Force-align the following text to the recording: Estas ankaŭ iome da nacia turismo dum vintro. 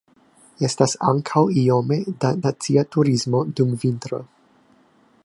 Estas 0.67 0.95
ankaŭ 1.11 1.43
iome 1.65 1.99
da 2.25 2.33
nacia 2.39 2.87
turismo 2.97 3.45
dum 3.61 3.77
vintro. 3.85 4.23